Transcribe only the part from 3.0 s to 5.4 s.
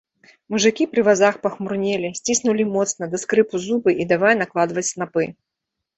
да скрыпу, зубы і давай накладваць снапы.